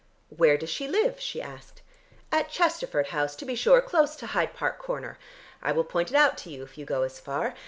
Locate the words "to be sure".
3.35-3.81